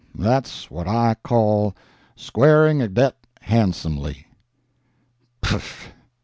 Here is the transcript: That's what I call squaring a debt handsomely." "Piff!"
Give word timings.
That's 0.17 0.71
what 0.71 0.87
I 0.87 1.15
call 1.23 1.75
squaring 2.15 2.81
a 2.81 2.87
debt 2.87 3.15
handsomely." 3.39 4.25
"Piff!" 5.43 5.93